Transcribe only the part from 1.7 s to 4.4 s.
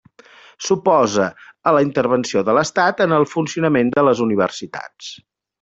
a la intervenció de l'Estat en el funcionament de les